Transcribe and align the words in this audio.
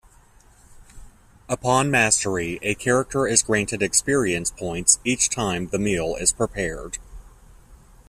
Upon 1.47 1.91
mastery, 1.91 2.57
a 2.63 2.73
character 2.73 3.27
is 3.27 3.43
granted 3.43 3.83
experience 3.83 4.49
points 4.49 4.97
each 5.05 5.29
time 5.29 5.67
the 5.67 5.77
meal 5.77 6.15
is 6.15 6.33
prepared. 6.33 6.97